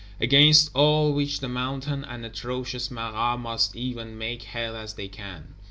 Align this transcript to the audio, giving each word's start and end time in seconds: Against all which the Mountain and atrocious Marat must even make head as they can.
Against 0.19 0.71
all 0.73 1.13
which 1.13 1.41
the 1.41 1.47
Mountain 1.47 2.03
and 2.05 2.25
atrocious 2.25 2.89
Marat 2.89 3.37
must 3.37 3.75
even 3.75 4.17
make 4.17 4.41
head 4.41 4.73
as 4.73 4.95
they 4.95 5.07
can. 5.07 5.53